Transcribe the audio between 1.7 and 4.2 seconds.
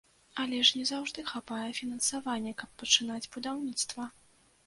фінансавання, каб пачынаць будаўніцтва.